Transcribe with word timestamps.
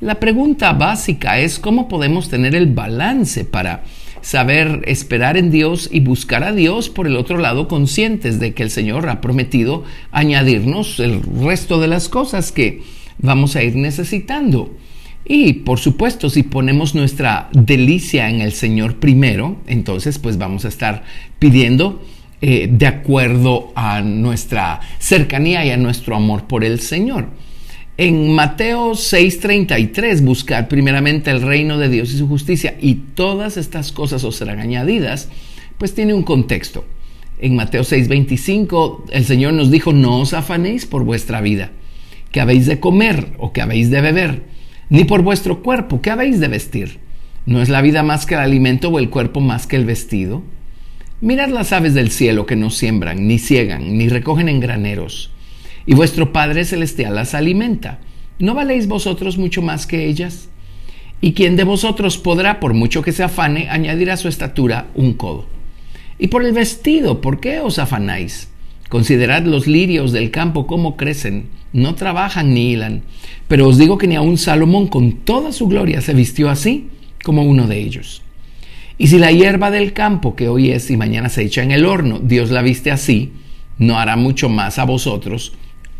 La 0.00 0.16
pregunta 0.16 0.72
básica 0.72 1.38
es 1.38 1.58
cómo 1.58 1.86
podemos 1.88 2.28
tener 2.28 2.54
el 2.56 2.66
balance 2.66 3.44
para 3.44 3.84
saber 4.22 4.82
esperar 4.86 5.36
en 5.36 5.50
Dios 5.50 5.88
y 5.92 6.00
buscar 6.00 6.42
a 6.42 6.52
Dios 6.52 6.88
por 6.88 7.06
el 7.06 7.16
otro 7.16 7.38
lado 7.38 7.68
conscientes 7.68 8.40
de 8.40 8.54
que 8.54 8.64
el 8.64 8.70
Señor 8.70 9.08
ha 9.08 9.20
prometido 9.20 9.84
añadirnos 10.10 10.98
el 10.98 11.22
resto 11.22 11.80
de 11.80 11.88
las 11.88 12.08
cosas 12.08 12.50
que 12.50 12.82
vamos 13.18 13.54
a 13.54 13.62
ir 13.62 13.76
necesitando. 13.76 14.74
Y 15.24 15.52
por 15.52 15.78
supuesto, 15.78 16.28
si 16.28 16.42
ponemos 16.42 16.94
nuestra 16.94 17.48
delicia 17.52 18.28
en 18.28 18.40
el 18.40 18.52
Señor 18.52 18.96
primero, 18.96 19.58
entonces 19.66 20.18
pues 20.18 20.38
vamos 20.38 20.64
a 20.64 20.68
estar 20.68 21.04
pidiendo 21.38 22.02
eh, 22.40 22.68
de 22.70 22.86
acuerdo 22.86 23.72
a 23.76 24.02
nuestra 24.02 24.80
cercanía 24.98 25.64
y 25.64 25.70
a 25.70 25.76
nuestro 25.76 26.16
amor 26.16 26.44
por 26.44 26.64
el 26.64 26.80
Señor. 26.80 27.28
En 27.96 28.32
Mateo 28.32 28.96
6:33, 28.96 30.20
buscar 30.20 30.66
primeramente 30.66 31.30
el 31.30 31.40
reino 31.40 31.78
de 31.78 31.88
Dios 31.88 32.12
y 32.12 32.18
su 32.18 32.26
justicia 32.26 32.76
y 32.80 32.94
todas 33.14 33.56
estas 33.56 33.92
cosas 33.92 34.24
os 34.24 34.34
serán 34.34 34.58
añadidas, 34.58 35.28
pues 35.78 35.94
tiene 35.94 36.12
un 36.12 36.24
contexto. 36.24 36.84
En 37.38 37.54
Mateo 37.54 37.84
6:25 37.84 39.04
el 39.12 39.24
Señor 39.24 39.52
nos 39.52 39.70
dijo, 39.70 39.92
no 39.92 40.18
os 40.18 40.34
afanéis 40.34 40.86
por 40.86 41.04
vuestra 41.04 41.40
vida, 41.40 41.70
que 42.32 42.40
habéis 42.40 42.66
de 42.66 42.80
comer 42.80 43.28
o 43.38 43.52
que 43.52 43.62
habéis 43.62 43.90
de 43.90 44.00
beber, 44.00 44.42
ni 44.90 45.04
por 45.04 45.22
vuestro 45.22 45.62
cuerpo, 45.62 46.02
que 46.02 46.10
habéis 46.10 46.40
de 46.40 46.48
vestir. 46.48 46.98
¿No 47.46 47.62
es 47.62 47.68
la 47.68 47.80
vida 47.80 48.02
más 48.02 48.26
que 48.26 48.34
el 48.34 48.40
alimento 48.40 48.88
o 48.88 48.98
el 48.98 49.08
cuerpo 49.08 49.38
más 49.40 49.68
que 49.68 49.76
el 49.76 49.84
vestido? 49.84 50.42
Mirad 51.20 51.50
las 51.50 51.72
aves 51.72 51.94
del 51.94 52.10
cielo 52.10 52.44
que 52.44 52.56
no 52.56 52.70
siembran, 52.70 53.28
ni 53.28 53.38
ciegan, 53.38 53.96
ni 53.96 54.08
recogen 54.08 54.48
en 54.48 54.58
graneros 54.58 55.30
y 55.86 55.94
vuestro 55.94 56.32
Padre 56.32 56.64
Celestial 56.64 57.14
las 57.14 57.34
alimenta. 57.34 57.98
¿No 58.38 58.54
valéis 58.54 58.88
vosotros 58.88 59.38
mucho 59.38 59.62
más 59.62 59.86
que 59.86 60.06
ellas? 60.06 60.48
¿Y 61.20 61.32
quién 61.32 61.56
de 61.56 61.64
vosotros 61.64 62.18
podrá, 62.18 62.60
por 62.60 62.74
mucho 62.74 63.02
que 63.02 63.12
se 63.12 63.22
afane, 63.22 63.68
añadir 63.68 64.10
a 64.10 64.16
su 64.16 64.28
estatura 64.28 64.88
un 64.94 65.14
codo? 65.14 65.46
Y 66.18 66.28
por 66.28 66.44
el 66.44 66.52
vestido, 66.52 67.20
¿por 67.20 67.40
qué 67.40 67.60
os 67.60 67.78
afanáis? 67.78 68.48
Considerad 68.88 69.44
los 69.44 69.66
lirios 69.66 70.12
del 70.12 70.30
campo 70.30 70.66
cómo 70.66 70.96
crecen, 70.96 71.48
no 71.72 71.94
trabajan 71.94 72.54
ni 72.54 72.72
hilan, 72.72 73.02
pero 73.48 73.66
os 73.66 73.78
digo 73.78 73.98
que 73.98 74.06
ni 74.06 74.14
aun 74.14 74.38
Salomón 74.38 74.86
con 74.86 75.12
toda 75.12 75.52
su 75.52 75.66
gloria 75.66 76.00
se 76.00 76.14
vistió 76.14 76.48
así 76.50 76.88
como 77.24 77.42
uno 77.42 77.66
de 77.66 77.78
ellos. 77.78 78.22
Y 78.96 79.08
si 79.08 79.18
la 79.18 79.32
hierba 79.32 79.70
del 79.70 79.92
campo 79.92 80.36
que 80.36 80.48
hoy 80.48 80.70
es 80.70 80.90
y 80.90 80.96
mañana 80.96 81.28
se 81.28 81.42
echa 81.42 81.62
en 81.62 81.72
el 81.72 81.84
horno, 81.84 82.20
Dios 82.20 82.50
la 82.50 82.62
viste 82.62 82.92
así, 82.92 83.32
no 83.78 83.98
hará 83.98 84.16
mucho 84.16 84.48
más 84.48 84.78
a 84.78 84.84
vosotros, 84.84 85.54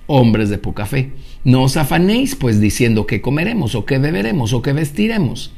hombres 0.07 0.51
de 0.51 0.59
poca 0.59 0.87
fe. 0.87 1.13
No 1.45 1.63
os 1.63 1.77
afanéis 1.77 2.35
pues 2.35 2.61
diciendo 2.61 3.07
que 3.07 3.21
comeremos 3.21 3.75
o 3.75 3.85
que 3.85 3.99
beberemos 3.99 4.53
o 4.53 4.63
que 4.63 4.73
vestiremos, 4.73 5.53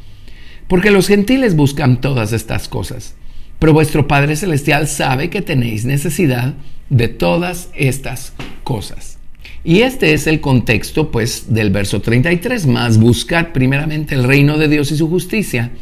porque 0.68 0.90
los 0.90 1.06
gentiles 1.06 1.56
buscan 1.56 2.00
todas 2.00 2.32
estas 2.32 2.68
cosas, 2.68 3.14
pero 3.58 3.72
vuestro 3.72 4.08
Padre 4.08 4.36
Celestial 4.36 4.88
sabe 4.88 5.30
que 5.30 5.42
tenéis 5.42 5.84
necesidad 5.84 6.54
de 6.90 7.08
todas 7.08 7.70
estas 7.74 8.32
cosas. 8.64 9.18
Y 9.64 9.80
este 9.80 10.12
es 10.12 10.26
el 10.28 10.40
contexto 10.40 11.10
pues 11.10 11.52
del 11.52 11.70
verso 11.70 12.00
33, 12.00 12.66
más 12.66 12.98
buscad 12.98 13.48
primeramente 13.48 14.14
el 14.14 14.24
reino 14.24 14.58
de 14.58 14.68
Dios 14.68 14.92
y 14.92 14.96
su 14.96 15.08
justicia, 15.08 15.72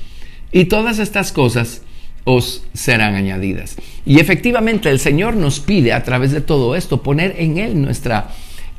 y 0.53 0.67
todas 0.67 0.99
estas 0.99 1.33
cosas 1.33 1.83
os 2.25 2.65
serán 2.73 3.15
añadidas. 3.15 3.77
Y 4.07 4.19
efectivamente 4.21 4.89
el 4.89 4.99
Señor 4.99 5.37
nos 5.37 5.61
pide 5.61 5.93
a 5.93 6.03
través 6.03 6.33
de 6.33 6.41
todo 6.41 6.77
esto 6.77 7.03
poner 7.03 7.37
en 7.39 7.59
Él 7.59 7.81
nuestra 7.81 8.31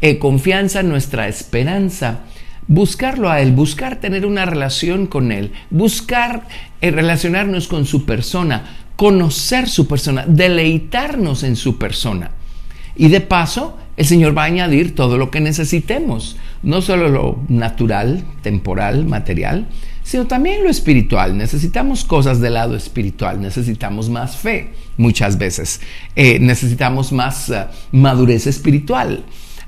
eh, 0.02 0.20
confianza, 0.20 0.84
nuestra 0.84 1.28
esperanza, 1.28 2.22
buscarlo 2.68 3.30
a 3.30 3.42
Él, 3.42 3.52
buscar 3.52 4.00
tener 4.00 4.26
una 4.26 4.46
relación 4.46 5.08
con 5.08 5.32
Él, 5.32 5.52
buscar 5.70 6.48
eh, 6.82 6.92
relacionarnos 6.92 7.68
con 7.68 7.86
su 7.86 8.06
persona, 8.06 8.78
conocer 8.96 9.70
su 9.70 9.88
persona, 9.88 10.26
deleitarnos 10.28 11.44
en 11.44 11.56
su 11.56 11.78
persona. 11.78 12.32
Y 12.96 13.10
de 13.10 13.22
paso, 13.22 13.78
el 13.98 14.06
Señor 14.06 14.38
va 14.38 14.44
a 14.44 14.46
añadir 14.46 14.96
todo 14.96 15.18
lo 15.18 15.32
que 15.32 15.42
necesitemos, 15.42 16.38
no 16.64 16.82
solo 16.82 17.10
lo 17.10 17.40
natural, 17.50 18.24
temporal, 18.42 19.06
material, 19.06 19.68
sino 20.04 20.28
también 20.28 20.64
lo 20.64 20.70
espiritual. 20.70 21.38
Necesitamos 21.38 22.06
cosas 22.06 22.40
del 22.40 22.54
lado 22.54 22.76
espiritual, 22.76 23.42
necesitamos 23.42 24.10
más 24.10 24.38
fe 24.38 24.74
muchas 24.98 25.38
veces, 25.38 25.82
eh, 26.16 26.40
necesitamos 26.40 27.12
más 27.12 27.52
madurez 27.92 28.48
espiritual. 28.48 29.24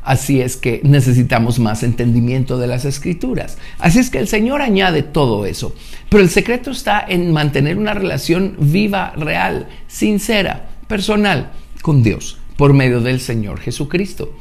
Así 0.08 0.40
es 0.40 0.56
que 0.56 0.80
necesitamos 0.86 1.60
más 1.60 1.84
entendimiento 1.84 2.58
de 2.58 2.68
las 2.68 2.86
escrituras. 2.86 3.58
Así 3.78 4.00
es 4.00 4.10
que 4.10 4.20
el 4.20 4.30
Señor 4.30 4.62
añade 4.62 5.04
todo 5.04 5.46
eso. 5.46 5.76
Pero 6.08 6.24
el 6.24 6.30
secreto 6.30 6.72
está 6.72 7.04
en 7.06 7.34
mantener 7.34 7.78
una 7.78 7.94
relación 7.94 8.56
viva, 8.58 9.12
real, 9.18 9.68
sincera, 9.90 10.70
personal 10.88 11.52
con 11.82 12.04
Dios 12.04 12.38
por 12.56 12.72
medio 12.72 13.02
del 13.02 13.20
Señor 13.20 13.60
Jesucristo. 13.60 14.34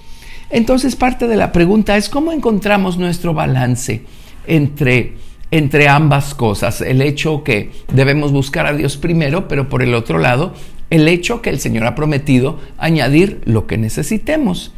Entonces 0.51 0.95
parte 0.95 1.27
de 1.27 1.35
la 1.35 1.51
pregunta 1.51 1.97
es 1.97 2.09
cómo 2.09 2.31
encontramos 2.31 2.97
nuestro 2.97 3.35
balance 3.35 4.05
entre, 4.47 5.15
entre 5.51 5.89
ambas 5.89 6.37
cosas. 6.37 6.81
El 6.81 7.03
hecho 7.03 7.43
que 7.43 7.73
debemos 7.93 8.31
buscar 8.31 8.67
a 8.67 8.73
Dios 8.73 8.97
primero, 8.97 9.49
pero 9.49 9.69
por 9.69 9.83
el 9.83 9.95
otro 9.95 10.21
lado, 10.21 10.55
el 10.91 11.09
hecho 11.09 11.43
que 11.43 11.51
el 11.51 11.59
Señor 11.59 11.87
ha 11.87 11.97
prometido 11.97 12.61
añadir 12.79 13.41
lo 13.47 13.67
que 13.67 13.79
necesitemos. 13.79 14.73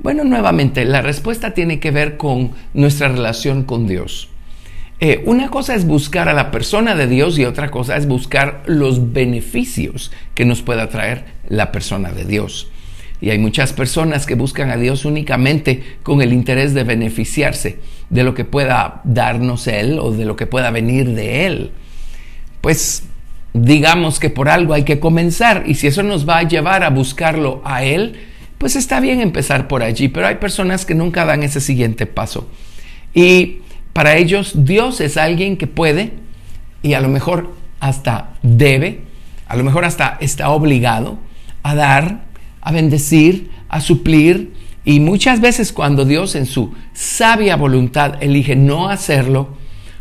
Bueno, 0.00 0.22
nuevamente, 0.22 0.84
la 0.84 1.02
respuesta 1.02 1.54
tiene 1.54 1.80
que 1.80 1.90
ver 1.90 2.16
con 2.16 2.52
nuestra 2.72 3.08
relación 3.08 3.64
con 3.64 3.88
Dios. 3.88 4.28
Eh, 5.00 5.22
una 5.26 5.48
cosa 5.48 5.74
es 5.74 5.86
buscar 5.86 6.28
a 6.28 6.32
la 6.32 6.50
persona 6.50 6.94
de 6.94 7.06
Dios 7.06 7.38
y 7.38 7.44
otra 7.44 7.70
cosa 7.70 7.96
es 7.96 8.06
buscar 8.06 8.62
los 8.66 9.12
beneficios 9.12 10.12
que 10.34 10.44
nos 10.44 10.62
pueda 10.62 10.88
traer 10.88 11.24
la 11.48 11.72
persona 11.72 12.12
de 12.12 12.24
Dios. 12.24 12.70
Y 13.20 13.30
hay 13.30 13.38
muchas 13.38 13.72
personas 13.72 14.26
que 14.26 14.36
buscan 14.36 14.70
a 14.70 14.76
Dios 14.76 15.04
únicamente 15.04 15.82
con 16.04 16.22
el 16.22 16.32
interés 16.32 16.74
de 16.74 16.84
beneficiarse 16.84 17.80
de 18.10 18.22
lo 18.22 18.34
que 18.34 18.44
pueda 18.44 19.00
darnos 19.02 19.66
Él 19.66 19.98
o 19.98 20.12
de 20.12 20.24
lo 20.24 20.36
que 20.36 20.46
pueda 20.46 20.70
venir 20.70 21.10
de 21.10 21.46
Él. 21.46 21.72
Pues 22.60 23.02
digamos 23.52 24.20
que 24.20 24.30
por 24.30 24.48
algo 24.48 24.74
hay 24.74 24.84
que 24.84 25.00
comenzar 25.00 25.64
y 25.66 25.74
si 25.74 25.88
eso 25.88 26.04
nos 26.04 26.28
va 26.28 26.38
a 26.38 26.48
llevar 26.48 26.84
a 26.84 26.90
buscarlo 26.90 27.60
a 27.64 27.82
Él, 27.82 28.16
pues 28.58 28.76
está 28.76 29.00
bien 29.00 29.20
empezar 29.20 29.68
por 29.68 29.82
allí, 29.82 30.08
pero 30.08 30.26
hay 30.26 30.36
personas 30.36 30.84
que 30.84 30.94
nunca 30.94 31.24
dan 31.24 31.42
ese 31.42 31.60
siguiente 31.60 32.06
paso. 32.06 32.48
Y 33.14 33.60
Para 33.98 34.16
ellos 34.16 34.52
Dios 34.54 35.00
es 35.00 35.16
alguien 35.16 35.56
que 35.56 35.66
puede 35.66 36.12
y 36.82 36.94
a 36.94 37.00
lo 37.00 37.08
mejor 37.08 37.52
hasta 37.80 38.36
debe, 38.44 39.00
a 39.48 39.56
lo 39.56 39.64
mejor 39.64 39.84
hasta 39.84 40.18
está 40.20 40.50
obligado 40.50 41.18
a 41.64 41.74
dar, 41.74 42.26
a 42.60 42.70
bendecir, 42.70 43.50
a 43.68 43.80
suplir. 43.80 44.54
Y 44.84 45.00
muchas 45.00 45.40
veces 45.40 45.72
cuando 45.72 46.04
Dios 46.04 46.36
en 46.36 46.46
su 46.46 46.74
sabia 46.92 47.56
voluntad 47.56 48.22
elige 48.22 48.54
no 48.54 48.88
hacerlo, 48.88 49.56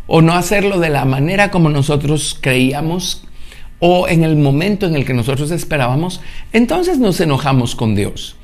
o 0.06 0.22
no 0.22 0.34
hacerlo 0.34 0.80
de 0.80 0.90
la 0.90 1.04
manera 1.06 1.50
como 1.50 1.70
nosotros 1.70 2.38
creíamos, 2.40 3.24
o 3.80 4.08
en 4.08 4.24
el 4.24 4.36
momento 4.36 4.86
en 4.86 4.96
el 4.96 5.06
que 5.06 5.16
nosotros 5.16 5.50
esperábamos, 5.50 6.22
entonces 6.54 7.00
nos 7.00 7.20
enojamos 7.20 7.76
con 7.76 7.96
Dios. 7.96 8.36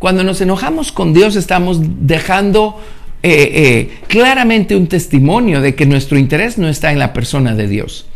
Cuando 0.00 0.24
nos 0.24 0.40
enojamos 0.40 0.92
con 0.92 1.12
Dios 1.12 1.36
estamos 1.36 1.78
dejando 1.82 2.80
eh, 3.22 3.50
eh, 3.92 3.98
claramente 4.08 4.74
un 4.74 4.86
testimonio 4.86 5.60
de 5.60 5.74
que 5.74 5.84
nuestro 5.84 6.18
interés 6.18 6.56
no 6.56 6.70
está 6.70 6.90
en 6.90 6.98
la 6.98 7.12
persona 7.12 7.54
de 7.54 7.68
Dios. 7.68 8.06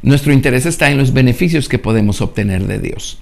Nuestro 0.00 0.32
interés 0.32 0.64
está 0.64 0.92
en 0.92 0.96
los 0.96 1.12
beneficios 1.12 1.68
que 1.68 1.80
podemos 1.80 2.20
obtener 2.20 2.68
de 2.68 2.78
Dios. 2.78 3.18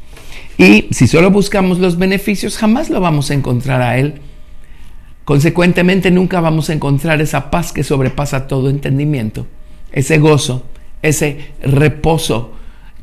Y 0.59 0.88
si 0.91 1.06
solo 1.06 1.31
buscamos 1.31 1.79
los 1.79 1.97
beneficios, 1.97 2.59
jamás 2.59 2.91
lo 2.91 3.00
vamos 3.00 3.31
a 3.31 3.35
encontrar 3.35 3.81
a 3.81 3.97
Él. 3.97 4.17
Consecuentemente, 5.25 6.11
nunca 6.11 6.43
vamos 6.43 6.69
a 6.69 6.75
encontrar 6.75 7.23
esa 7.23 7.50
paz 7.50 7.73
que 7.73 7.82
sobrepasa 7.82 8.47
todo 8.47 8.69
entendimiento, 8.69 9.47
ese 9.91 10.19
gozo, 10.19 10.67
ese 11.00 11.53
reposo 11.62 12.53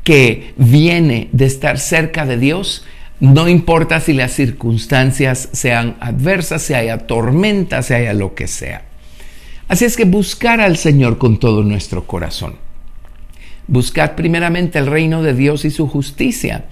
que 0.04 0.54
viene 0.56 1.30
de 1.32 1.46
estar 1.46 1.80
cerca 1.80 2.26
de 2.26 2.38
Dios, 2.38 2.84
no 3.20 3.48
importa 3.48 4.00
si 4.00 4.14
las 4.14 4.32
circunstancias 4.32 5.50
sean 5.52 5.96
adversas, 6.00 6.62
si 6.62 6.74
haya 6.74 7.06
tormenta, 7.06 7.82
si 7.82 7.94
haya 7.94 8.14
lo 8.14 8.34
que 8.34 8.46
sea. 8.46 8.82
Así 9.68 9.84
es 9.84 9.96
que 9.96 10.04
buscar 10.04 10.60
al 10.60 10.78
Señor 10.78 11.18
con 11.18 11.38
todo 11.38 11.62
nuestro 11.62 12.06
corazón. 12.06 12.56
Buscar 13.66 14.16
primeramente 14.16 14.78
el 14.78 14.86
reino 14.86 15.22
de 15.22 15.34
Dios 15.34 15.64
y 15.64 15.70
su 15.70 15.86
justicia 15.86 16.64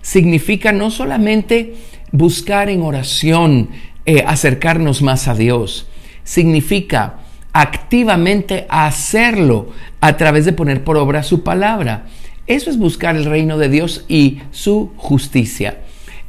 significa 0.00 0.70
no 0.70 0.90
solamente 0.90 1.74
buscar 2.12 2.70
en 2.70 2.82
oración, 2.82 3.70
eh, 4.06 4.22
acercarnos 4.24 5.02
más 5.02 5.26
a 5.26 5.34
Dios, 5.34 5.88
significa 6.22 7.16
activamente 7.52 8.66
hacerlo 8.68 9.72
a 10.00 10.16
través 10.16 10.44
de 10.44 10.52
poner 10.52 10.84
por 10.84 10.96
obra 10.96 11.24
su 11.24 11.42
palabra. 11.42 12.06
Eso 12.46 12.70
es 12.70 12.78
buscar 12.78 13.16
el 13.16 13.24
reino 13.24 13.58
de 13.58 13.68
Dios 13.68 14.04
y 14.08 14.38
su 14.52 14.92
justicia. 14.96 15.80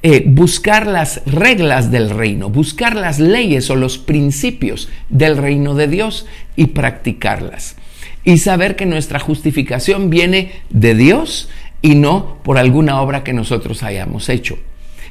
Eh, 0.04 0.24
buscar 0.28 0.86
las 0.86 1.24
reglas 1.26 1.90
del 1.90 2.12
reino, 2.12 2.50
buscar 2.50 2.96
las 2.96 3.20
leyes 3.20 3.70
o 3.72 3.76
los 3.76 3.98
principios 3.98 4.90
del 5.10 5.38
reino 5.38 5.74
de 5.74 5.88
Dios 5.88 6.28
y 6.56 6.68
practicarlas. 6.68 7.76
Y 8.24 8.38
saber 8.38 8.76
que 8.76 8.86
nuestra 8.86 9.20
justificación 9.20 10.12
viene 10.12 10.52
de 10.70 10.94
Dios 10.94 11.50
y 11.82 11.96
no 11.96 12.38
por 12.44 12.60
alguna 12.60 13.02
obra 13.02 13.24
que 13.24 13.34
nosotros 13.34 13.82
hayamos 13.82 14.30
hecho. 14.30 14.60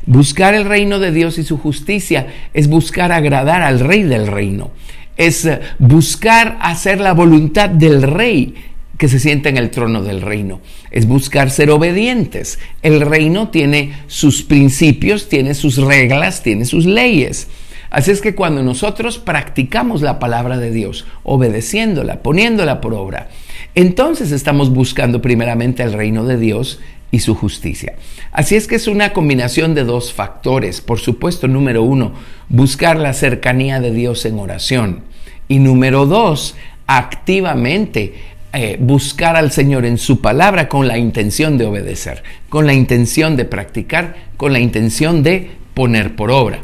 Buscar 0.06 0.55
el 0.55 0.65
reino 0.65 1.00
de 1.00 1.11
Dios 1.11 1.37
y 1.39 1.43
su 1.43 1.59
justicia 1.59 2.29
es 2.55 2.69
buscar 2.69 3.11
agradar 3.11 3.62
al 3.62 3.81
rey 3.81 4.05
del 4.05 4.29
reino, 4.29 4.71
es 5.17 5.44
eh, 5.47 5.61
buscar 5.81 6.59
hacer 6.61 7.00
la 7.00 7.12
voluntad 7.12 7.69
del 7.71 8.03
rey 8.03 8.55
que 8.98 9.08
se 9.08 9.19
sienta 9.20 9.48
en 9.48 9.56
el 9.56 9.70
trono 9.70 10.02
del 10.02 10.22
reino, 10.22 10.60
es 10.90 11.06
buscar 11.06 11.50
ser 11.50 11.70
obedientes. 11.70 12.58
El 12.82 13.00
reino 13.00 13.48
tiene 13.50 13.93
sus 14.06 14.43
principios, 14.43 15.28
tiene 15.28 15.54
sus 15.54 15.76
reglas, 15.76 16.43
tiene 16.43 16.64
sus 16.64 16.87
leyes. 16.87 17.48
Así 17.90 18.10
es 18.10 18.20
que 18.20 18.34
cuando 18.34 18.62
nosotros 18.62 19.19
practicamos 19.19 20.02
la 20.02 20.19
palabra 20.19 20.58
de 20.58 20.70
Dios, 20.70 21.06
obedeciéndola, 21.22 22.22
poniéndola 22.22 22.81
por 22.81 22.94
obra, 22.94 23.28
entonces 23.75 24.32
estamos 24.32 24.70
buscando 24.70 25.22
primeramente 25.22 25.82
el 25.82 25.93
reino 25.93 26.25
de 26.25 26.38
Dios 26.38 26.81
y 27.10 27.20
su 27.20 27.34
justicia. 27.34 27.94
Así 28.32 28.56
es 28.56 28.66
que 28.66 28.75
es 28.75 28.88
una 28.88 29.12
combinación 29.12 29.75
de 29.75 29.84
dos 29.84 30.12
factores. 30.12 30.81
Por 30.81 30.98
supuesto, 30.98 31.46
número 31.46 31.82
uno, 31.82 32.12
buscar 32.48 32.98
la 32.98 33.12
cercanía 33.12 33.81
de 33.81 33.93
Dios 33.93 34.25
en 34.26 34.38
oración. 34.38 35.02
Y 35.48 35.60
número 35.60 36.06
dos, 36.06 36.56
activamente 36.87 38.14
eh, 38.56 38.79
buscar 38.81 39.37
al 39.37 39.53
Señor 39.53 39.85
en 39.85 39.99
su 39.99 40.23
palabra 40.23 40.67
con 40.67 40.88
la 40.88 40.97
intención 40.97 41.58
de 41.58 41.67
obedecer, 41.67 42.23
con 42.49 42.67
la 42.67 42.73
intención 42.73 43.37
de 43.37 43.44
practicar, 43.44 44.17
con 44.38 44.53
la 44.53 44.61
intención 44.61 45.23
de 45.23 45.50
poner 45.75 46.17
por 46.17 46.31
obra. 46.31 46.61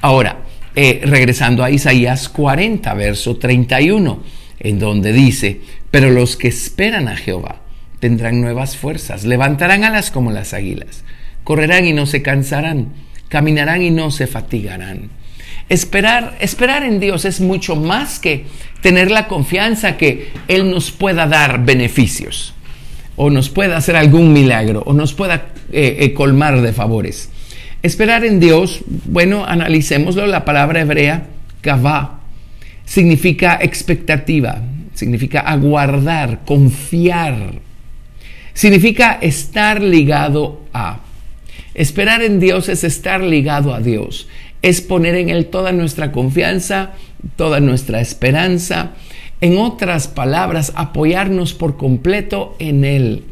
Ahora, 0.00 0.38
eh, 0.74 1.00
regresando 1.04 1.62
a 1.62 1.70
Isaías 1.70 2.28
40, 2.28 2.92
verso 2.94 3.36
31, 3.36 4.22
en 4.58 4.78
donde 4.78 5.12
dice, 5.12 5.60
pero 5.92 6.10
los 6.10 6.36
que 6.36 6.48
esperan 6.48 7.08
a 7.08 7.16
Jehová 7.16 7.60
tendrán 8.00 8.40
nuevas 8.40 8.76
fuerzas, 8.76 9.24
levantarán 9.24 9.84
alas 9.84 10.10
como 10.10 10.32
las 10.32 10.54
águilas, 10.54 11.04
correrán 11.44 11.86
y 11.86 11.92
no 11.92 12.06
se 12.06 12.20
cansarán, 12.20 12.88
caminarán 13.28 13.82
y 13.82 13.90
no 13.90 14.10
se 14.10 14.26
fatigarán. 14.26 15.10
Esperar, 15.68 16.36
esperar 16.40 16.84
en 16.84 17.00
Dios 17.00 17.24
es 17.24 17.40
mucho 17.40 17.74
más 17.74 18.20
que 18.20 18.46
tener 18.82 19.10
la 19.10 19.26
confianza 19.26 19.96
que 19.96 20.30
Él 20.46 20.70
nos 20.70 20.92
pueda 20.92 21.26
dar 21.26 21.64
beneficios, 21.64 22.54
o 23.16 23.30
nos 23.30 23.48
pueda 23.48 23.76
hacer 23.76 23.96
algún 23.96 24.32
milagro, 24.32 24.82
o 24.86 24.92
nos 24.92 25.12
pueda 25.12 25.46
eh, 25.72 25.96
eh, 26.00 26.14
colmar 26.14 26.60
de 26.60 26.72
favores. 26.72 27.30
Esperar 27.82 28.24
en 28.24 28.38
Dios, 28.38 28.82
bueno, 29.06 29.44
analicémoslo, 29.44 30.26
la 30.26 30.44
palabra 30.44 30.80
hebrea, 30.80 31.26
kavá, 31.62 32.20
significa 32.84 33.58
expectativa, 33.60 34.62
significa 34.94 35.40
aguardar, 35.40 36.44
confiar, 36.44 37.54
significa 38.54 39.18
estar 39.20 39.82
ligado 39.82 40.62
a. 40.72 41.00
Esperar 41.74 42.22
en 42.22 42.40
Dios 42.40 42.70
es 42.70 42.84
estar 42.84 43.20
ligado 43.20 43.74
a 43.74 43.80
Dios, 43.80 44.28
es 44.62 44.80
poner 44.80 45.14
en 45.14 45.28
Él 45.28 45.46
toda 45.46 45.72
nuestra 45.72 46.12
confianza, 46.12 46.92
toda 47.36 47.60
nuestra 47.60 48.00
esperanza. 48.00 48.92
En 49.40 49.58
otras 49.58 50.08
palabras, 50.08 50.72
apoyarnos 50.74 51.54
por 51.54 51.76
completo 51.76 52.56
en 52.58 52.84
Él, 52.84 53.24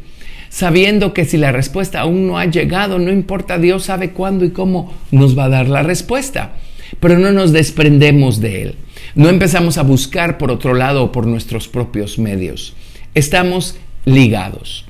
sabiendo 0.49 1.13
que 1.13 1.25
si 1.25 1.37
la 1.37 1.51
respuesta 1.51 2.01
aún 2.01 2.27
no 2.27 2.37
ha 2.37 2.45
llegado, 2.45 2.99
no 2.99 3.11
importa, 3.11 3.57
Dios 3.57 3.85
sabe 3.85 4.11
cuándo 4.11 4.45
y 4.45 4.51
cómo 4.51 4.93
nos 5.11 5.37
va 5.37 5.45
a 5.45 5.49
dar 5.49 5.67
la 5.67 5.83
respuesta, 5.83 6.53
pero 6.99 7.17
no 7.17 7.31
nos 7.31 7.51
desprendemos 7.51 8.39
de 8.39 8.61
Él. 8.61 8.75
No 9.15 9.29
empezamos 9.29 9.77
a 9.77 9.83
buscar 9.83 10.37
por 10.37 10.51
otro 10.51 10.73
lado 10.73 11.03
o 11.03 11.11
por 11.11 11.25
nuestros 11.25 11.67
propios 11.67 12.19
medios. 12.19 12.75
Estamos 13.15 13.77
ligados. 14.05 14.85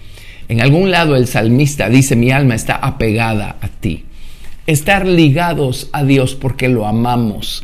En 0.48 0.62
algún 0.62 0.92
lado 0.92 1.15
el 1.15 1.27
salmista 1.27 1.89
dice, 1.89 2.15
mi 2.15 2.32
alma 2.32 2.56
está 2.56 2.75
apegada 2.75 3.56
a 3.62 3.68
ti 3.68 4.06
estar 4.67 5.05
ligados 5.05 5.89
a 5.91 6.03
Dios 6.03 6.36
porque 6.36 6.69
lo 6.69 6.88
amamos, 6.88 7.63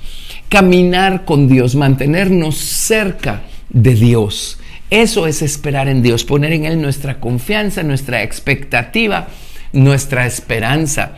caminar 0.49 1.25
con 1.25 1.47
Dios, 1.47 1.75
mantenernos 1.75 2.57
cerca 2.57 3.41
de 3.69 3.95
Dios. 3.95 4.59
Eso 4.89 5.25
es 5.25 5.41
esperar 5.41 5.87
en 5.87 6.03
Dios, 6.03 6.25
poner 6.25 6.51
en 6.53 6.65
Él 6.65 6.81
nuestra 6.81 7.19
confianza, 7.19 7.81
nuestra 7.83 8.23
expectativa, 8.23 9.29
nuestra 9.71 10.25
esperanza. 10.25 11.15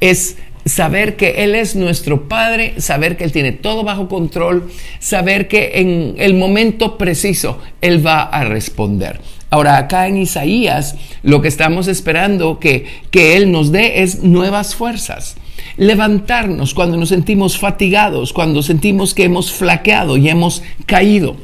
Es 0.00 0.36
saber 0.64 1.16
que 1.16 1.42
Él 1.42 1.54
es 1.54 1.74
nuestro 1.74 2.28
Padre, 2.28 2.74
saber 2.80 3.16
que 3.16 3.24
Él 3.24 3.32
tiene 3.32 3.52
todo 3.52 3.82
bajo 3.82 4.08
control, 4.08 4.70
saber 5.00 5.48
que 5.48 5.72
en 5.74 6.14
el 6.18 6.34
momento 6.34 6.98
preciso 6.98 7.60
Él 7.80 8.04
va 8.06 8.22
a 8.22 8.44
responder. 8.44 9.20
Ahora, 9.50 9.78
acá 9.78 10.06
en 10.06 10.16
Isaías, 10.16 10.94
lo 11.24 11.42
que 11.42 11.48
estamos 11.48 11.88
esperando 11.88 12.60
que, 12.60 12.86
que 13.10 13.36
Él 13.36 13.50
nos 13.50 13.72
dé 13.72 14.02
es 14.02 14.22
nuevas 14.22 14.76
fuerzas. 14.76 15.36
Levantarnos 15.76 16.72
cuando 16.72 16.96
nos 16.96 17.08
sentimos 17.08 17.58
fatigados, 17.58 18.32
cuando 18.32 18.62
sentimos 18.62 19.12
que 19.12 19.24
hemos 19.24 19.50
flaqueado 19.50 20.16
y 20.16 20.28
hemos 20.28 20.62
caído, 20.86 21.36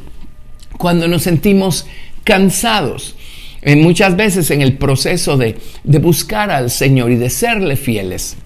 cuando 0.79 1.09
nos 1.09 1.23
sentimos 1.23 1.87
cansados. 2.23 3.17
Eh, 3.63 3.75
muchas 3.75 4.17
veces 4.17 4.53
en 4.53 4.63
el 4.63 4.75
proceso 4.75 5.37
de, 5.37 5.59
de 5.83 5.99
buscar 5.99 6.53
al 6.53 6.71
Señor 6.71 7.11
y 7.11 7.17
de 7.17 7.31
serle 7.31 7.75
fieles 7.75 8.37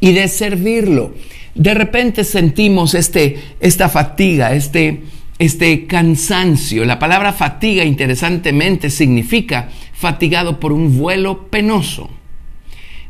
y 0.00 0.12
de 0.12 0.26
servirlo, 0.28 1.12
de 1.54 1.74
repente 1.74 2.24
sentimos 2.24 2.94
este, 2.94 3.38
esta 3.60 3.90
fatiga, 3.90 4.54
este, 4.54 5.02
este 5.40 5.86
cansancio. 5.86 6.84
La 6.84 6.98
palabra 6.98 7.32
fatiga, 7.32 7.82
interesantemente, 7.82 8.90
significa 8.90 9.70
fatigado 9.94 10.60
por 10.60 10.70
un 10.70 10.98
vuelo 10.98 11.48
penoso. 11.48 12.10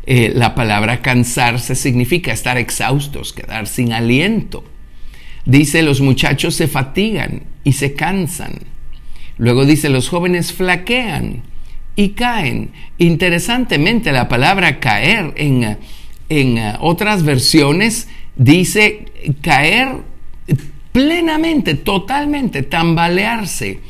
Eh, 0.06 0.32
la 0.32 0.54
palabra 0.54 1.02
cansarse 1.02 1.74
significa 1.74 2.32
estar 2.32 2.56
exhaustos, 2.56 3.32
quedar 3.32 3.66
sin 3.66 3.92
aliento. 3.92 4.62
Dice, 5.44 5.82
los 5.82 6.00
muchachos 6.00 6.54
se 6.54 6.68
fatigan 6.68 7.42
y 7.64 7.72
se 7.72 7.94
cansan. 7.94 8.60
Luego 9.36 9.66
dice, 9.66 9.88
los 9.88 10.08
jóvenes 10.08 10.52
flaquean 10.52 11.42
y 11.96 12.10
caen. 12.10 12.70
Interesantemente, 12.98 14.12
la 14.12 14.28
palabra 14.28 14.78
caer 14.78 15.32
en, 15.34 15.78
en 16.28 16.74
otras 16.78 17.24
versiones 17.24 18.06
dice 18.36 19.06
caer 19.40 20.08
plenamente, 20.92 21.74
totalmente, 21.74 22.62
tambalearse 22.62 23.80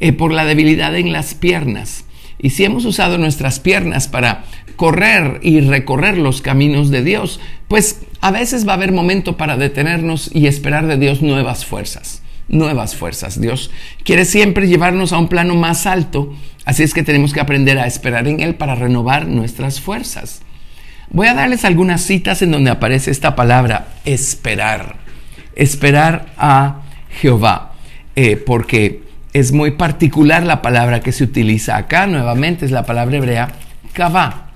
eh, 0.00 0.12
por 0.12 0.32
la 0.32 0.44
debilidad 0.44 0.94
en 0.96 1.12
las 1.12 1.34
piernas. 1.34 2.04
Y 2.38 2.50
si 2.50 2.64
hemos 2.64 2.84
usado 2.84 3.18
nuestras 3.18 3.60
piernas 3.60 4.08
para 4.08 4.44
correr 4.76 5.40
y 5.42 5.60
recorrer 5.60 6.18
los 6.18 6.42
caminos 6.42 6.90
de 6.90 7.02
Dios, 7.02 7.40
pues 7.66 8.02
a 8.20 8.30
veces 8.30 8.68
va 8.68 8.72
a 8.72 8.76
haber 8.76 8.92
momento 8.92 9.36
para 9.36 9.56
detenernos 9.56 10.30
y 10.34 10.46
esperar 10.46 10.86
de 10.86 10.98
Dios 10.98 11.22
nuevas 11.22 11.64
fuerzas, 11.64 12.22
nuevas 12.48 12.94
fuerzas. 12.94 13.40
Dios 13.40 13.70
quiere 14.04 14.24
siempre 14.26 14.68
llevarnos 14.68 15.12
a 15.12 15.18
un 15.18 15.28
plano 15.28 15.54
más 15.54 15.86
alto, 15.86 16.34
así 16.66 16.82
es 16.82 16.92
que 16.92 17.02
tenemos 17.02 17.32
que 17.32 17.40
aprender 17.40 17.78
a 17.78 17.86
esperar 17.86 18.28
en 18.28 18.40
Él 18.40 18.54
para 18.54 18.74
renovar 18.74 19.26
nuestras 19.26 19.80
fuerzas. 19.80 20.42
Voy 21.08 21.28
a 21.28 21.34
darles 21.34 21.64
algunas 21.64 22.02
citas 22.02 22.42
en 22.42 22.50
donde 22.50 22.70
aparece 22.70 23.10
esta 23.10 23.34
palabra, 23.34 23.94
esperar, 24.04 25.05
esperar 25.56 26.32
a 26.36 26.82
Jehová, 27.10 27.72
eh, 28.14 28.36
porque 28.36 29.02
es 29.32 29.52
muy 29.52 29.72
particular 29.72 30.44
la 30.44 30.62
palabra 30.62 31.00
que 31.00 31.12
se 31.12 31.24
utiliza 31.24 31.76
acá, 31.76 32.06
nuevamente 32.06 32.64
es 32.64 32.70
la 32.70 32.86
palabra 32.86 33.16
hebrea 33.16 33.48
kavá. 33.92 34.50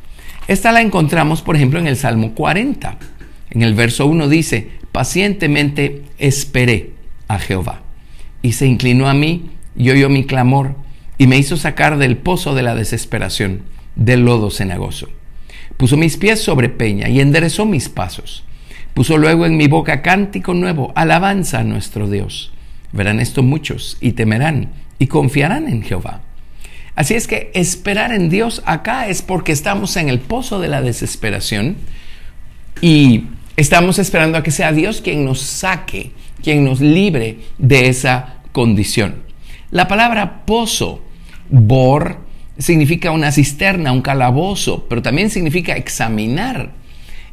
Esta 0.47 0.73
la 0.73 0.80
encontramos, 0.80 1.42
por 1.42 1.57
ejemplo, 1.57 1.78
en 1.78 1.87
el 1.87 1.97
Salmo 1.97 2.35
40. 2.35 2.97
En 3.50 3.62
el 3.62 3.75
verso 3.75 4.07
1 4.07 4.28
dice, 4.28 4.71
pacientemente 4.92 6.02
esperé 6.19 6.92
a 7.28 7.38
Jehová, 7.38 7.83
y 8.42 8.52
se 8.52 8.66
inclinó 8.66 9.09
a 9.09 9.14
mí 9.14 9.50
y 9.76 9.90
oyó 9.90 10.09
mi 10.09 10.25
clamor, 10.25 10.75
y 11.19 11.26
me 11.26 11.38
hizo 11.38 11.57
sacar 11.57 11.99
del 11.99 12.16
pozo 12.16 12.54
de 12.54 12.62
la 12.62 12.75
desesperación, 12.75 13.62
del 13.97 14.25
lodo 14.25 14.50
cenagoso. 14.50 15.09
Puso 15.76 15.97
mis 15.97 16.16
pies 16.16 16.42
sobre 16.42 16.69
peña 16.69 17.09
y 17.09 17.21
enderezó 17.21 17.66
mis 17.66 17.88
pasos. 17.88 18.45
Puso 18.95 19.19
luego 19.19 19.47
en 19.47 19.57
mi 19.57 19.69
boca 19.69 20.03
cántico 20.03 20.55
nuevo, 20.55 20.93
alabanza 20.95 21.61
a 21.61 21.65
nuestro 21.65 22.09
Dios. 22.09 22.53
Verán 22.93 23.21
esto 23.21 23.43
muchos 23.43 23.97
y 24.01 24.13
temerán 24.13 24.71
y 24.99 25.07
confiarán 25.07 25.69
en 25.69 25.83
Jehová. 25.83 26.23
Así 26.95 27.15
es 27.15 27.27
que 27.27 27.51
esperar 27.55 28.13
en 28.13 28.29
Dios 28.29 28.63
acá 28.67 29.09
es 29.09 29.23
porque 29.23 29.53
estamos 29.53 29.97
en 29.97 30.09
el 30.09 30.19
pozo 30.19 30.61
de 30.61 30.69
la 30.69 30.83
desesperación 30.83 31.77
y 32.83 33.25
estamos 33.57 33.99
esperando 33.99 34.37
a 34.37 34.43
que 34.43 34.51
sea 34.51 34.73
Dios 34.73 35.01
quien 35.01 35.25
nos 35.25 35.41
saque, 35.41 36.13
quien 36.43 36.65
nos 36.65 36.81
libre 36.81 37.39
de 37.59 37.89
esa 37.89 38.41
condición. 38.53 39.23
La 39.71 39.87
palabra 39.87 40.45
pozo, 40.45 41.03
bor, 41.49 42.19
significa 42.59 43.13
una 43.13 43.33
cisterna, 43.33 43.93
un 43.93 44.03
calabozo, 44.03 44.87
pero 44.89 45.01
también 45.01 45.31
significa 45.31 45.77
examinar. 45.77 46.73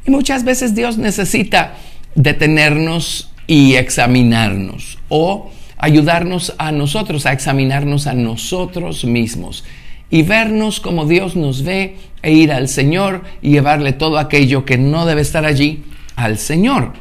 Y 0.08 0.12
muchas 0.12 0.46
veces 0.46 0.74
Dios 0.74 0.98
necesita 0.98 1.76
detenernos 2.16 3.30
y 3.46 3.76
examinarnos 3.76 4.98
o 5.10 5.52
ayudarnos 5.78 6.56
a 6.58 6.72
nosotros 6.72 7.26
a 7.26 7.34
examinarnos 7.34 8.08
a 8.08 8.14
nosotros 8.14 9.04
mismos 9.04 9.66
y 10.10 10.24
vernos 10.24 10.80
como 10.80 11.06
Dios 11.06 11.36
nos 11.36 11.64
ve 11.64 11.98
e 12.22 12.32
ir 12.32 12.54
al 12.54 12.70
Señor 12.70 13.24
y 13.42 13.52
llevarle 13.52 13.92
todo 13.92 14.18
aquello 14.18 14.64
que 14.66 14.78
no 14.78 15.06
debe 15.06 15.22
estar 15.22 15.46
allí 15.46 15.84
al 16.16 16.38
Señor. 16.38 16.94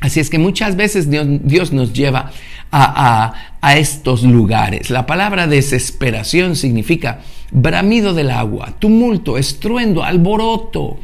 Así 0.00 0.20
es 0.20 0.28
que 0.28 0.38
muchas 0.38 0.76
veces 0.76 1.08
Dios, 1.08 1.72
nos 1.72 1.92
lleva 1.92 2.32
a, 2.70 3.32
a, 3.60 3.76
estos 3.76 4.24
lugares. 4.24 4.90
La 4.90 5.06
palabra 5.06 5.46
desesperación 5.46 6.56
significa 6.56 7.20
bramido 7.52 8.12
del 8.12 8.30
agua, 8.30 8.74
tumulto, 8.78 9.38
estruendo, 9.38 10.02
alboroto. 10.02 10.98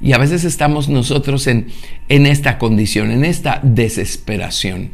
Y 0.00 0.12
a 0.12 0.18
veces 0.18 0.44
estamos 0.44 0.88
nosotros 0.88 1.46
en, 1.46 1.68
en 2.08 2.26
esta 2.26 2.58
condición, 2.58 3.10
en 3.10 3.24
esta 3.24 3.60
desesperación. 3.62 4.90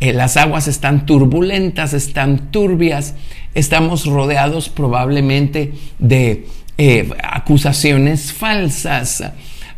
Eh, 0.00 0.12
las 0.12 0.36
aguas 0.36 0.68
están 0.68 1.06
turbulentas, 1.06 1.92
están 1.92 2.52
turbias, 2.52 3.14
estamos 3.54 4.06
rodeados 4.06 4.68
probablemente 4.68 5.72
de 5.98 6.46
eh, 6.78 7.10
acusaciones 7.22 8.32
falsas 8.32 9.24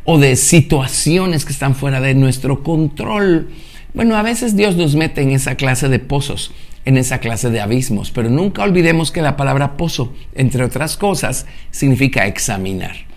o 0.04 0.18
de 0.18 0.36
situaciones 0.36 1.46
que 1.46 1.52
están 1.52 1.74
fuera 1.74 2.00
de 2.02 2.14
nuestro 2.14 2.62
control. 2.62 3.48
Bueno, 3.94 4.14
a 4.16 4.22
veces 4.22 4.56
Dios 4.56 4.76
nos 4.76 4.94
mete 4.94 5.22
en 5.22 5.30
esa 5.30 5.54
clase 5.54 5.88
de 5.88 5.98
pozos, 5.98 6.52
en 6.84 6.98
esa 6.98 7.18
clase 7.18 7.48
de 7.48 7.60
abismos, 7.60 8.10
pero 8.10 8.28
nunca 8.28 8.62
olvidemos 8.62 9.10
que 9.10 9.22
la 9.22 9.36
palabra 9.38 9.78
pozo, 9.78 10.12
entre 10.34 10.62
otras 10.62 10.98
cosas, 10.98 11.46
significa 11.70 12.26
examinar. 12.26 13.09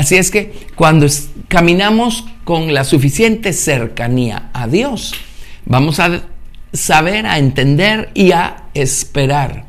Así 0.00 0.16
es 0.16 0.30
que 0.30 0.54
cuando 0.76 1.06
caminamos 1.48 2.24
con 2.44 2.72
la 2.72 2.84
suficiente 2.84 3.52
cercanía 3.52 4.48
a 4.54 4.66
Dios, 4.66 5.12
vamos 5.66 6.00
a 6.00 6.22
saber, 6.72 7.26
a 7.26 7.36
entender 7.36 8.08
y 8.14 8.32
a 8.32 8.64
esperar 8.72 9.66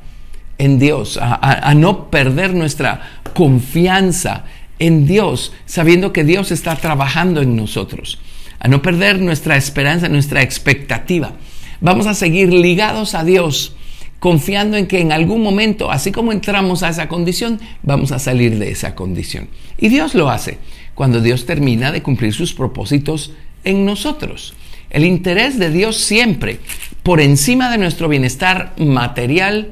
en 0.57 0.79
Dios, 0.79 1.19
a, 1.21 1.73
no 1.75 2.09
perder 2.09 2.53
nuestra 2.53 3.01
confianza 3.33 4.45
en 4.79 5.05
Dios, 5.05 5.51
sabiendo 5.65 6.13
que 6.13 6.23
Dios 6.23 6.51
está 6.51 6.77
trabajando 6.77 7.41
en 7.41 7.57
nosotros, 7.57 8.17
a 8.57 8.69
no 8.69 8.81
perder 8.81 9.19
nuestra 9.19 9.57
esperanza, 9.57 10.07
nuestra 10.07 10.43
expectativa. 10.43 11.33
Vamos 11.81 12.07
a 12.07 12.13
seguir 12.13 12.53
ligados 12.53 13.15
a 13.15 13.25
Dios 13.25 13.75
confiando 14.21 14.77
en 14.77 14.85
que 14.85 15.01
en 15.01 15.11
algún 15.11 15.41
momento, 15.41 15.89
así 15.89 16.11
como 16.11 16.31
entramos 16.31 16.83
a 16.83 16.89
esa 16.89 17.07
condición, 17.07 17.59
vamos 17.81 18.11
a 18.11 18.19
salir 18.19 18.59
de 18.59 18.69
esa 18.69 18.93
condición. 18.93 19.49
Y 19.79 19.89
Dios 19.89 20.13
lo 20.13 20.29
hace 20.29 20.59
cuando 20.93 21.21
Dios 21.21 21.47
termina 21.47 21.91
de 21.91 22.03
cumplir 22.03 22.31
sus 22.31 22.53
propósitos 22.53 23.33
en 23.63 23.83
nosotros. 23.83 24.53
El 24.91 25.05
interés 25.05 25.57
de 25.57 25.71
Dios 25.71 25.97
siempre, 25.97 26.59
por 27.01 27.19
encima 27.19 27.71
de 27.71 27.79
nuestro 27.79 28.07
bienestar 28.09 28.73
material, 28.77 29.71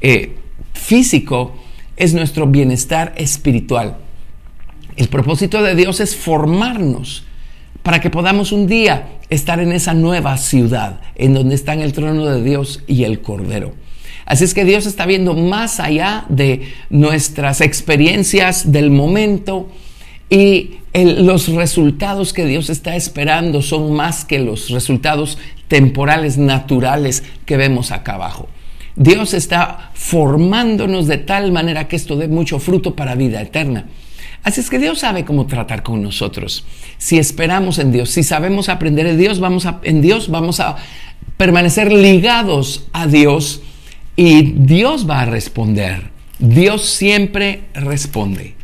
eh, 0.00 0.36
físico, 0.72 1.56
es 1.96 2.14
nuestro 2.14 2.46
bienestar 2.46 3.14
espiritual. 3.16 3.96
El 4.94 5.08
propósito 5.08 5.60
de 5.64 5.74
Dios 5.74 5.98
es 5.98 6.14
formarnos 6.14 7.25
para 7.86 8.00
que 8.00 8.10
podamos 8.10 8.50
un 8.50 8.66
día 8.66 9.20
estar 9.30 9.60
en 9.60 9.70
esa 9.70 9.94
nueva 9.94 10.36
ciudad, 10.38 10.98
en 11.14 11.34
donde 11.34 11.54
están 11.54 11.78
el 11.78 11.92
trono 11.92 12.26
de 12.26 12.42
Dios 12.42 12.82
y 12.88 13.04
el 13.04 13.20
Cordero. 13.20 13.74
Así 14.24 14.42
es 14.42 14.54
que 14.54 14.64
Dios 14.64 14.86
está 14.86 15.06
viendo 15.06 15.34
más 15.34 15.78
allá 15.78 16.24
de 16.28 16.62
nuestras 16.90 17.60
experiencias 17.60 18.72
del 18.72 18.90
momento 18.90 19.68
y 20.28 20.78
los 20.94 21.46
resultados 21.46 22.32
que 22.32 22.44
Dios 22.44 22.70
está 22.70 22.96
esperando 22.96 23.62
son 23.62 23.92
más 23.92 24.24
que 24.24 24.40
los 24.40 24.70
resultados 24.70 25.38
temporales 25.68 26.38
naturales 26.38 27.22
que 27.44 27.56
vemos 27.56 27.92
acá 27.92 28.14
abajo. 28.14 28.48
Dios 28.96 29.32
está 29.32 29.92
formándonos 29.94 31.06
de 31.06 31.18
tal 31.18 31.52
manera 31.52 31.86
que 31.86 31.94
esto 31.94 32.16
dé 32.16 32.26
mucho 32.26 32.58
fruto 32.58 32.96
para 32.96 33.14
vida 33.14 33.40
eterna. 33.40 33.86
Así 34.46 34.60
es 34.60 34.70
que 34.70 34.78
Dios 34.78 35.00
sabe 35.00 35.24
cómo 35.24 35.46
tratar 35.46 35.82
con 35.82 36.00
nosotros. 36.00 36.64
Si 36.98 37.18
esperamos 37.18 37.80
en 37.80 37.90
Dios, 37.90 38.10
si 38.10 38.22
sabemos 38.22 38.68
aprender 38.68 39.04
de 39.04 39.16
Dios, 39.16 39.40
vamos 39.40 39.66
en 39.82 40.00
Dios 40.00 40.28
vamos 40.28 40.60
a 40.60 40.76
permanecer 41.36 41.90
ligados 41.90 42.86
a 42.92 43.08
Dios 43.08 43.60
y 44.14 44.52
Dios 44.52 45.10
va 45.10 45.22
a 45.22 45.24
responder. 45.24 46.10
Dios 46.38 46.88
siempre 46.88 47.64
responde. 47.74 48.54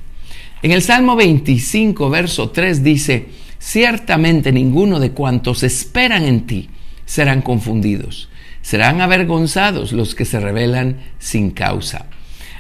En 0.63 0.71
el 0.71 0.83
Salmo 0.83 1.17
25, 1.17 2.11
verso 2.11 2.51
3 2.51 2.85
dice, 2.85 3.27
ciertamente 3.59 4.53
ninguno 4.53 5.01
de 5.01 5.11
cuantos 5.11 5.65
esperan 5.65 6.23
en 6.23 6.47
ti 6.47 6.71
serán 7.07 7.43
confundidos. 7.43 8.29
Serán 8.61 9.01
avergonzados 9.01 9.91
los 9.91 10.15
que 10.15 10.27
se 10.27 10.39
rebelan 10.39 10.99
sin 11.19 11.51
causa. 11.51 12.07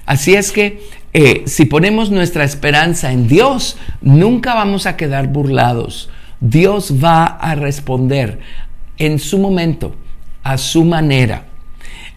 Así 0.06 0.34
es 0.34 0.52
que 0.52 0.80
eh, 1.12 1.42
si 1.46 1.66
ponemos 1.66 2.10
nuestra 2.10 2.44
esperanza 2.44 3.12
en 3.12 3.28
Dios, 3.28 3.76
nunca 4.00 4.54
vamos 4.54 4.86
a 4.86 4.96
quedar 4.96 5.28
burlados. 5.28 6.10
Dios 6.40 6.94
va 7.02 7.24
a 7.24 7.54
responder 7.54 8.40
en 8.98 9.18
su 9.18 9.38
momento, 9.38 9.94
a 10.42 10.58
su 10.58 10.84
manera. 10.84 11.46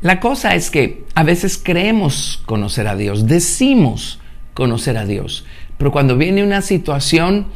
La 0.02 0.20
cosa 0.20 0.56
es 0.56 0.72
que 0.72 1.04
a 1.14 1.24
veces 1.24 1.60
creemos 1.62 2.42
conocer 2.46 2.88
a 2.88 2.96
Dios, 2.96 3.28
decimos 3.28 4.20
conocer 4.54 4.98
a 4.98 5.06
Dios, 5.06 5.46
pero 5.78 5.92
cuando 5.92 6.18
viene 6.18 6.44
una 6.44 6.62
situación, 6.62 7.48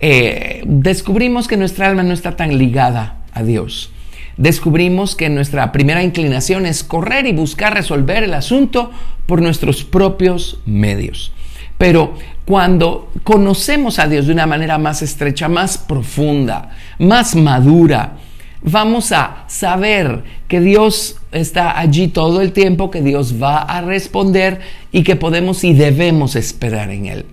eh, 0.00 0.62
descubrimos 0.66 1.48
que 1.48 1.56
nuestra 1.56 1.88
alma 1.88 2.02
no 2.02 2.14
está 2.14 2.36
tan 2.36 2.58
ligada 2.58 3.24
a 3.32 3.42
Dios 3.42 3.90
descubrimos 4.36 5.14
que 5.16 5.28
nuestra 5.28 5.72
primera 5.72 6.02
inclinación 6.02 6.66
es 6.66 6.84
correr 6.84 7.26
y 7.26 7.32
buscar 7.32 7.74
resolver 7.74 8.22
el 8.22 8.34
asunto 8.34 8.90
por 9.26 9.42
nuestros 9.42 9.84
propios 9.84 10.58
medios. 10.66 11.32
Pero 11.78 12.14
cuando 12.44 13.10
conocemos 13.24 13.98
a 13.98 14.06
Dios 14.06 14.26
de 14.26 14.32
una 14.32 14.46
manera 14.46 14.78
más 14.78 15.02
estrecha, 15.02 15.48
más 15.48 15.78
profunda, 15.78 16.70
más 16.98 17.34
madura, 17.34 18.16
vamos 18.62 19.12
a 19.12 19.44
saber 19.48 20.22
que 20.48 20.60
Dios 20.60 21.16
está 21.32 21.78
allí 21.78 22.08
todo 22.08 22.40
el 22.40 22.52
tiempo, 22.52 22.90
que 22.90 23.02
Dios 23.02 23.42
va 23.42 23.58
a 23.62 23.82
responder 23.82 24.60
y 24.92 25.02
que 25.02 25.16
podemos 25.16 25.64
y 25.64 25.74
debemos 25.74 26.36
esperar 26.36 26.90
en 26.90 27.06
Él. 27.06 27.26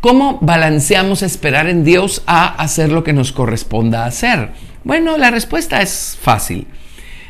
¿Cómo 0.00 0.38
balanceamos 0.40 1.22
esperar 1.22 1.68
en 1.68 1.82
Dios 1.82 2.22
a 2.26 2.46
hacer 2.46 2.92
lo 2.92 3.02
que 3.02 3.12
nos 3.12 3.32
corresponda 3.32 4.04
hacer? 4.04 4.52
Bueno, 4.88 5.18
la 5.18 5.30
respuesta 5.30 5.82
es 5.82 6.16
fácil. 6.18 6.66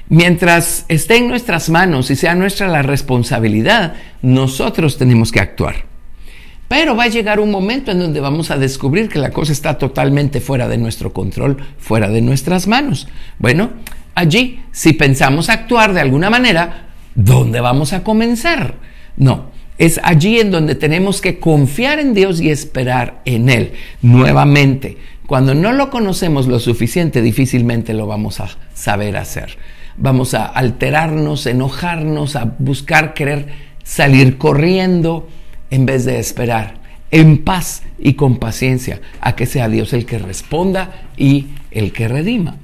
Mientras 0.09 0.85
esté 0.87 1.17
en 1.17 1.27
nuestras 1.27 1.71
manos 1.71 2.09
y 2.09 2.15
sea 2.15 2.37
nuestra 2.37 2.69
la 2.69 2.83
responsabilidad, 2.83 3.95
nosotros 4.23 4.97
tenemos 4.97 5.33
que 5.33 5.41
actuar. 5.41 5.75
Pero 6.69 6.95
va 6.95 7.03
a 7.03 7.09
llegar 7.09 7.41
un 7.41 7.51
momento 7.51 7.91
en 7.91 7.99
donde 7.99 8.21
vamos 8.21 8.53
a 8.53 8.59
descubrir 8.59 9.09
que 9.09 9.19
la 9.19 9.33
cosa 9.33 9.51
está 9.51 9.77
totalmente 9.77 10.41
fuera 10.41 10.69
de 10.69 10.79
nuestro 10.79 11.13
control, 11.13 11.57
fuera 11.79 12.09
de 12.09 12.23
nuestras 12.23 12.69
manos. 12.69 13.09
Bueno, 13.41 13.73
allí, 14.15 14.61
si 14.71 14.93
pensamos 14.93 15.49
actuar 15.49 15.95
de 15.95 16.01
alguna 16.01 16.31
manera, 16.31 16.91
¿dónde 17.17 17.61
vamos 17.61 17.93
a 17.93 18.05
comenzar? 18.05 18.77
No, 19.17 19.51
es 19.79 20.01
allí 20.05 20.39
en 20.39 20.53
donde 20.53 20.77
tenemos 20.77 21.21
que 21.21 21.41
confiar 21.41 21.99
en 21.99 22.15
Dios 22.15 22.41
y 22.41 22.51
esperar 22.51 23.21
en 23.25 23.49
Él. 23.49 23.73
Nuevamente, 24.01 24.97
cuando 25.29 25.55
no 25.55 25.75
lo 25.75 25.91
conocemos 25.91 26.47
lo 26.47 26.59
suficiente, 26.59 27.21
difícilmente 27.21 27.93
lo 27.93 28.07
vamos 28.07 28.41
a 28.41 28.49
saber 28.73 29.19
hacer. 29.19 29.59
Vamos 29.99 30.33
a 30.33 30.47
alterarnos, 30.47 31.45
enojarnos, 31.45 32.35
a 32.35 32.55
buscar 32.59 33.13
querer 33.13 33.49
salir 33.85 34.39
corriendo 34.39 35.29
en 35.71 35.85
vez 35.85 36.07
de 36.07 36.19
esperar 36.19 36.77
en 37.11 37.45
paz 37.45 37.83
y 37.99 38.15
con 38.15 38.39
paciencia 38.39 39.03
a 39.21 39.37
que 39.37 39.45
sea 39.45 39.69
Dios 39.69 39.93
el 39.93 40.07
que 40.07 40.19
responda 40.19 41.11
y 41.19 41.49
el 41.73 41.93
que 41.93 42.09
redima. 42.09 42.57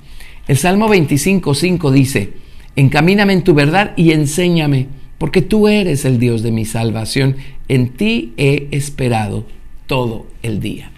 El 0.49 0.57
Salmo 0.57 0.89
25.5 0.89 1.91
dice, 1.91 2.33
encamíname 2.77 3.35
en 3.35 3.45
tu 3.45 3.53
verdad 3.53 3.93
y 3.95 4.13
enséñame, 4.13 4.87
porque 5.19 5.43
tú 5.43 5.69
eres 5.69 6.07
el 6.07 6.19
Dios 6.19 6.43
de 6.43 6.51
mi 6.51 6.65
salvación, 6.65 7.37
en 7.69 7.91
ti 7.91 8.33
he 8.39 8.69
esperado 8.71 9.45
todo 9.87 10.25
el 10.43 10.61
día. 10.61 10.93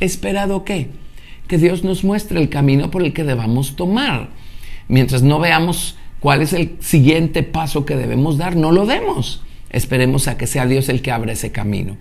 ¿Esperado 0.00 0.64
qué? 0.64 0.88
Que 1.52 1.58
Dios 1.58 1.84
nos 1.84 2.02
muestre 2.02 2.40
el 2.40 2.48
camino 2.48 2.90
por 2.90 3.02
el 3.02 3.12
que 3.12 3.24
debamos 3.24 3.76
tomar. 3.76 4.30
Mientras 4.88 5.22
no 5.22 5.38
veamos 5.38 5.98
cuál 6.18 6.40
es 6.40 6.54
el 6.54 6.78
siguiente 6.80 7.42
paso 7.42 7.84
que 7.84 7.94
debemos 7.94 8.38
dar, 8.38 8.56
no 8.56 8.72
lo 8.72 8.86
demos. 8.86 9.42
Esperemos 9.68 10.28
a 10.28 10.38
que 10.38 10.46
sea 10.46 10.66
Dios 10.66 10.88
el 10.88 11.02
que 11.02 11.10
abra 11.10 11.32
ese 11.32 11.52
camino. 11.52 11.98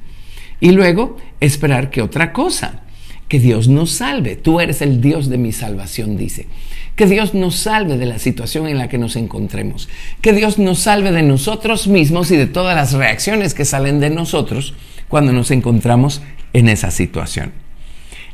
Y 0.61 0.71
luego 0.71 1.17
esperar 1.41 1.89
que 1.89 2.01
otra 2.01 2.31
cosa 2.31 2.83
que 3.27 3.41
Dios 3.41 3.67
nos 3.67 3.91
salve. 3.91 4.37
Tú 4.37 4.61
eres 4.61 4.81
el 4.81 5.01
Dios 5.01 5.27
de 5.27 5.37
mi 5.37 5.51
salvación, 5.51 6.15
dice. 6.15 6.47
Que 6.95 7.05
Dios 7.05 7.33
nos 7.33 7.57
salve 7.57 7.97
de 7.97 8.05
la 8.05 8.19
situación 8.19 8.67
en 8.67 8.77
la 8.77 8.87
que 8.87 8.99
nos 8.99 9.17
encontremos. 9.17 9.89
Que 10.21 10.31
Dios 10.31 10.59
nos 10.59 10.79
salve 10.79 11.11
de 11.11 11.23
nosotros 11.23 11.89
mismos 11.89 12.31
y 12.31 12.37
de 12.37 12.47
todas 12.47 12.73
las 12.73 12.93
reacciones 12.93 13.53
que 13.53 13.65
salen 13.65 13.99
de 13.99 14.11
nosotros 14.11 14.75
cuando 15.09 15.33
nos 15.33 15.51
encontramos 15.51 16.21
en 16.53 16.69
esa 16.69 16.89
situación. 16.89 17.60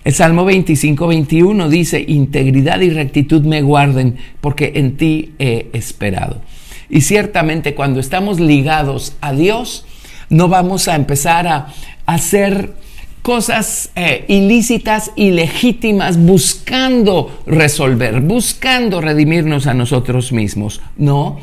El 0.03 0.13
Salmo 0.13 0.45
25, 0.45 1.07
21 1.07 1.69
dice, 1.69 2.03
integridad 2.07 2.79
y 2.81 2.89
rectitud 2.89 3.41
me 3.43 3.61
guarden 3.61 4.17
porque 4.39 4.73
en 4.75 4.95
ti 4.97 5.33
he 5.39 5.69
esperado. 5.73 6.41
Y 6.89 7.01
ciertamente 7.01 7.75
cuando 7.75 7.99
estamos 7.99 8.39
ligados 8.39 9.15
a 9.19 9.33
Dios, 9.33 9.85
no 10.29 10.47
vamos 10.47 10.87
a 10.87 10.95
empezar 10.95 11.47
a 11.47 11.73
hacer 12.05 12.73
cosas 13.21 13.91
eh, 13.95 14.23
ilícitas, 14.29 15.11
ilegítimas, 15.17 16.17
buscando 16.17 17.41
resolver, 17.45 18.21
buscando 18.21 19.01
redimirnos 19.01 19.67
a 19.67 19.73
nosotros 19.73 20.31
mismos. 20.31 20.81
No, 20.95 21.37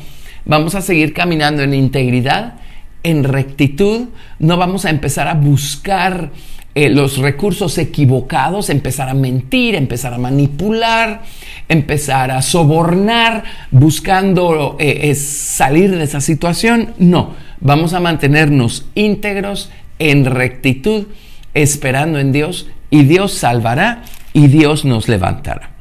vamos 0.45 0.73
a 0.73 0.81
seguir 0.81 1.13
caminando 1.13 1.61
en 1.61 1.75
integridad, 1.75 2.55
en 3.03 3.23
rectitud, 3.23 4.07
no 4.39 4.57
vamos 4.57 4.85
a 4.85 4.89
empezar 4.89 5.27
a 5.27 5.35
buscar 5.35 6.31
eh, 6.75 6.89
los 6.89 7.17
recursos 7.19 7.77
equivocados, 7.77 8.69
empezar 8.69 9.07
a 9.07 9.13
mentir, 9.13 9.75
empezar 9.75 10.13
a 10.13 10.17
manipular, 10.17 11.23
empezar 11.69 12.31
a 12.31 12.41
sobornar, 12.41 13.45
buscando 13.71 14.75
eh, 14.77 15.15
salir 15.15 15.95
de 15.95 16.03
esa 16.03 16.19
situación. 16.19 16.93
No, 16.97 17.33
vamos 17.61 17.93
a 17.93 18.01
mantenernos 18.01 18.87
íntegros 18.93 19.71
en 19.99 20.25
rectitud 20.25 21.07
esperando 21.53 22.19
en 22.19 22.33
Dios 22.33 22.67
y 22.89 23.03
Dios 23.03 23.31
salvará 23.31 24.03
y 24.33 24.47
Dios 24.47 24.83
nos 24.83 25.07
levantará. 25.07 25.71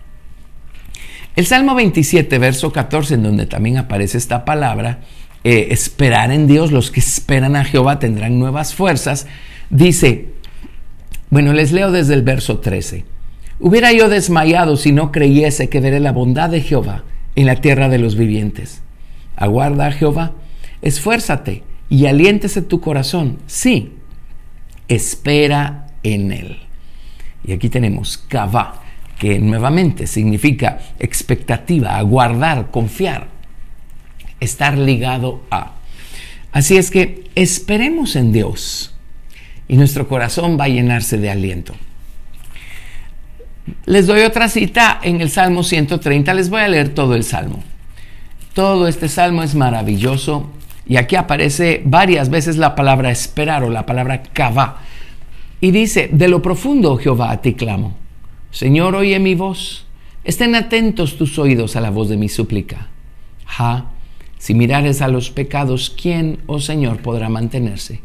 El 1.34 1.46
Salmo 1.46 1.74
27, 1.74 2.38
verso 2.38 2.72
14, 2.72 3.14
en 3.14 3.24
donde 3.24 3.46
también 3.46 3.78
aparece 3.78 4.16
esta 4.16 4.44
palabra, 4.44 5.00
eh, 5.42 5.68
esperar 5.72 6.30
en 6.30 6.46
Dios, 6.46 6.70
los 6.70 6.92
que 6.92 7.00
esperan 7.00 7.56
a 7.56 7.64
Jehová 7.64 7.98
tendrán 7.98 8.38
nuevas 8.38 8.74
fuerzas, 8.74 9.26
dice, 9.68 10.33
bueno, 11.30 11.52
les 11.52 11.72
leo 11.72 11.90
desde 11.90 12.14
el 12.14 12.22
verso 12.22 12.60
13, 12.60 13.04
hubiera 13.60 13.92
yo 13.92 14.08
desmayado 14.08 14.76
si 14.76 14.92
no 14.92 15.12
creyese 15.12 15.68
que 15.68 15.80
veré 15.80 16.00
la 16.00 16.12
bondad 16.12 16.50
de 16.50 16.60
Jehová 16.60 17.04
en 17.36 17.46
la 17.46 17.56
tierra 17.56 17.88
de 17.88 17.98
los 17.98 18.16
vivientes. 18.16 18.82
Aguarda 19.36 19.86
a 19.86 19.92
Jehová, 19.92 20.32
esfuérzate 20.82 21.64
y 21.88 22.06
aliéntese 22.06 22.62
tu 22.62 22.80
corazón. 22.80 23.38
Sí, 23.46 23.92
espera 24.88 25.86
en 26.02 26.32
Él. 26.32 26.58
Y 27.44 27.52
aquí 27.52 27.68
tenemos 27.68 28.18
kavá, 28.18 28.82
que 29.18 29.38
nuevamente 29.38 30.06
significa 30.06 30.78
expectativa, 30.98 31.96
aguardar, 31.96 32.70
confiar, 32.70 33.28
estar 34.40 34.76
ligado 34.76 35.42
a. 35.50 35.72
Así 36.52 36.76
es 36.76 36.90
que 36.90 37.24
esperemos 37.34 38.16
en 38.16 38.32
Dios 38.32 38.93
y 39.68 39.76
nuestro 39.76 40.08
corazón 40.08 40.58
va 40.58 40.64
a 40.64 40.68
llenarse 40.68 41.18
de 41.18 41.30
aliento. 41.30 41.74
Les 43.86 44.06
doy 44.06 44.20
otra 44.20 44.48
cita 44.48 45.00
en 45.02 45.20
el 45.20 45.30
Salmo 45.30 45.62
130, 45.62 46.34
les 46.34 46.50
voy 46.50 46.60
a 46.60 46.68
leer 46.68 46.90
todo 46.90 47.14
el 47.14 47.24
Salmo. 47.24 47.62
Todo 48.52 48.86
este 48.86 49.08
Salmo 49.08 49.42
es 49.42 49.54
maravilloso 49.54 50.50
y 50.86 50.96
aquí 50.96 51.16
aparece 51.16 51.82
varias 51.84 52.28
veces 52.28 52.56
la 52.56 52.74
palabra 52.74 53.10
esperar 53.10 53.64
o 53.64 53.70
la 53.70 53.86
palabra 53.86 54.22
kavá. 54.22 54.78
Y 55.60 55.70
dice, 55.70 56.10
de 56.12 56.28
lo 56.28 56.42
profundo, 56.42 56.98
Jehová, 56.98 57.30
a 57.30 57.40
ti 57.40 57.54
clamo. 57.54 57.96
Señor, 58.50 58.94
oye 58.94 59.18
mi 59.18 59.34
voz. 59.34 59.86
Estén 60.24 60.54
atentos 60.54 61.16
tus 61.16 61.38
oídos 61.38 61.76
a 61.76 61.80
la 61.80 61.90
voz 61.90 62.08
de 62.08 62.16
mi 62.16 62.28
súplica. 62.28 62.88
Ja, 63.46 63.86
si 64.38 64.54
mirares 64.54 65.00
a 65.00 65.08
los 65.08 65.30
pecados, 65.30 65.90
¿quién, 65.90 66.38
oh 66.46 66.60
Señor, 66.60 66.98
podrá 66.98 67.28
mantenerse? 67.28 68.00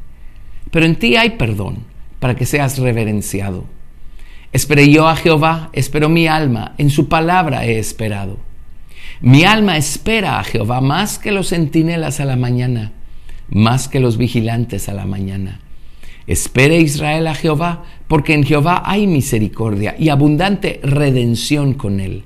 Pero 0.72 0.86
en 0.86 0.96
ti 0.96 1.16
hay 1.16 1.32
perdón, 1.32 1.80
para 2.20 2.36
que 2.36 2.46
seas 2.46 2.78
reverenciado. 2.78 3.66
Esperé 4.52 4.90
yo 4.90 5.08
a 5.08 5.16
Jehová, 5.16 5.70
esperó 5.74 6.10
mi 6.10 6.28
alma, 6.28 6.74
en 6.78 6.90
su 6.90 7.08
palabra 7.08 7.66
he 7.66 7.78
esperado. 7.78 8.38
Mi 9.22 9.44
alma 9.44 9.78
espera 9.78 10.40
a 10.40 10.44
Jehová 10.44 10.82
más 10.82 11.20
que 11.20 11.32
los 11.32 11.50
centinelas 11.50 12.20
a 12.20 12.26
la 12.26 12.36
mañana, 12.36 12.94
más 13.50 13.88
que 13.88 14.00
los 14.00 14.18
vigilantes 14.18 14.90
a 14.90 14.94
la 14.94 15.06
mañana. 15.06 15.60
Espere 16.26 16.80
Israel 16.80 17.28
a 17.28 17.36
Jehová, 17.36 17.84
porque 18.08 18.34
en 18.34 18.44
Jehová 18.44 18.84
hay 18.86 19.08
misericordia 19.08 19.96
y 19.98 20.10
abundante 20.10 20.80
redención 20.84 21.74
con 21.74 22.00
él, 22.00 22.24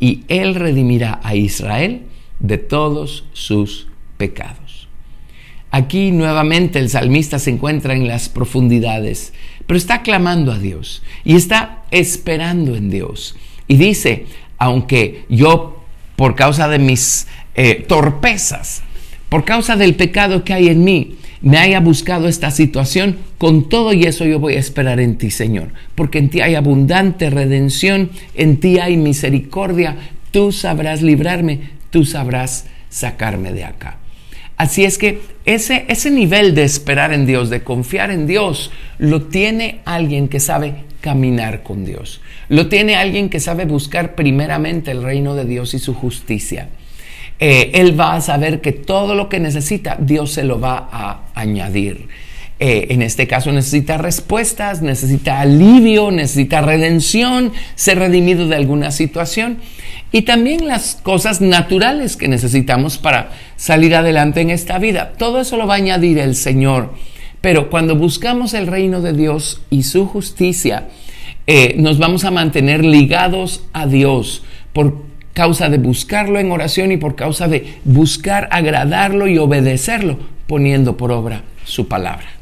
y 0.00 0.24
él 0.28 0.54
redimirá 0.54 1.20
a 1.22 1.36
Israel 1.36 2.02
de 2.40 2.58
todos 2.58 3.26
sus 3.32 3.88
pecados. 4.16 4.61
Aquí 5.74 6.12
nuevamente 6.12 6.78
el 6.78 6.90
salmista 6.90 7.38
se 7.38 7.48
encuentra 7.48 7.94
en 7.94 8.06
las 8.06 8.28
profundidades, 8.28 9.32
pero 9.66 9.78
está 9.78 10.02
clamando 10.02 10.52
a 10.52 10.58
Dios 10.58 11.02
y 11.24 11.34
está 11.34 11.82
esperando 11.90 12.76
en 12.76 12.90
Dios. 12.90 13.36
Y 13.68 13.76
dice, 13.76 14.26
aunque 14.58 15.24
yo 15.30 15.82
por 16.14 16.34
causa 16.34 16.68
de 16.68 16.78
mis 16.78 17.26
eh, 17.54 17.86
torpezas, 17.88 18.82
por 19.30 19.46
causa 19.46 19.76
del 19.76 19.94
pecado 19.94 20.44
que 20.44 20.52
hay 20.52 20.68
en 20.68 20.84
mí, 20.84 21.16
me 21.40 21.56
haya 21.56 21.80
buscado 21.80 22.28
esta 22.28 22.50
situación, 22.50 23.16
con 23.38 23.70
todo 23.70 23.94
y 23.94 24.04
eso 24.04 24.26
yo 24.26 24.38
voy 24.38 24.56
a 24.56 24.60
esperar 24.60 25.00
en 25.00 25.16
ti, 25.16 25.30
Señor, 25.30 25.72
porque 25.94 26.18
en 26.18 26.28
ti 26.28 26.42
hay 26.42 26.54
abundante 26.54 27.30
redención, 27.30 28.10
en 28.34 28.60
ti 28.60 28.78
hay 28.78 28.98
misericordia, 28.98 29.96
tú 30.32 30.52
sabrás 30.52 31.00
librarme, 31.00 31.60
tú 31.88 32.04
sabrás 32.04 32.66
sacarme 32.90 33.54
de 33.54 33.64
acá. 33.64 34.01
Así 34.62 34.84
es 34.84 34.96
que 34.96 35.18
ese, 35.44 35.86
ese 35.88 36.08
nivel 36.08 36.54
de 36.54 36.62
esperar 36.62 37.12
en 37.12 37.26
Dios, 37.26 37.50
de 37.50 37.64
confiar 37.64 38.12
en 38.12 38.28
Dios, 38.28 38.70
lo 38.96 39.22
tiene 39.22 39.80
alguien 39.84 40.28
que 40.28 40.38
sabe 40.38 40.84
caminar 41.00 41.64
con 41.64 41.84
Dios. 41.84 42.20
Lo 42.48 42.68
tiene 42.68 42.94
alguien 42.94 43.28
que 43.28 43.40
sabe 43.40 43.64
buscar 43.64 44.14
primeramente 44.14 44.92
el 44.92 45.02
reino 45.02 45.34
de 45.34 45.46
Dios 45.46 45.74
y 45.74 45.80
su 45.80 45.94
justicia. 45.94 46.68
Eh, 47.40 47.72
él 47.74 47.98
va 47.98 48.14
a 48.14 48.20
saber 48.20 48.60
que 48.60 48.70
todo 48.70 49.16
lo 49.16 49.28
que 49.28 49.40
necesita, 49.40 49.96
Dios 49.98 50.30
se 50.30 50.44
lo 50.44 50.60
va 50.60 50.88
a 50.92 51.22
añadir. 51.34 52.06
Eh, 52.64 52.94
en 52.94 53.02
este 53.02 53.26
caso 53.26 53.50
necesita 53.50 53.98
respuestas, 53.98 54.82
necesita 54.82 55.40
alivio, 55.40 56.12
necesita 56.12 56.60
redención, 56.60 57.50
ser 57.74 57.98
redimido 57.98 58.46
de 58.46 58.54
alguna 58.54 58.92
situación 58.92 59.56
y 60.12 60.22
también 60.22 60.68
las 60.68 60.94
cosas 61.02 61.40
naturales 61.40 62.16
que 62.16 62.28
necesitamos 62.28 62.98
para 62.98 63.30
salir 63.56 63.96
adelante 63.96 64.42
en 64.42 64.50
esta 64.50 64.78
vida. 64.78 65.14
Todo 65.18 65.40
eso 65.40 65.56
lo 65.56 65.66
va 65.66 65.74
a 65.74 65.78
añadir 65.78 66.20
el 66.20 66.36
Señor. 66.36 66.94
Pero 67.40 67.68
cuando 67.68 67.96
buscamos 67.96 68.54
el 68.54 68.68
reino 68.68 69.00
de 69.00 69.12
Dios 69.12 69.62
y 69.68 69.82
su 69.82 70.06
justicia, 70.06 70.86
eh, 71.48 71.74
nos 71.78 71.98
vamos 71.98 72.24
a 72.24 72.30
mantener 72.30 72.84
ligados 72.84 73.64
a 73.72 73.88
Dios 73.88 74.44
por 74.72 75.02
causa 75.32 75.68
de 75.68 75.78
buscarlo 75.78 76.38
en 76.38 76.52
oración 76.52 76.92
y 76.92 76.96
por 76.96 77.16
causa 77.16 77.48
de 77.48 77.78
buscar 77.82 78.46
agradarlo 78.52 79.26
y 79.26 79.36
obedecerlo, 79.38 80.16
poniendo 80.46 80.96
por 80.96 81.10
obra 81.10 81.42
su 81.64 81.88
palabra. 81.88 82.41